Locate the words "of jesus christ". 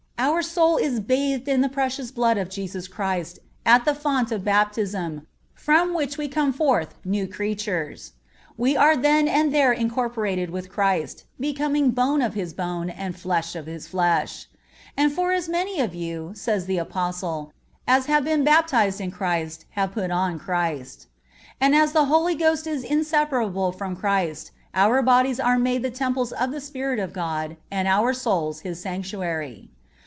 2.37-3.39